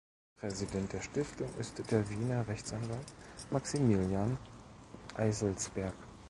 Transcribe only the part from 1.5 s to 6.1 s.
ist der Wiener Rechtsanwalt "Maximilian Eiselsberg".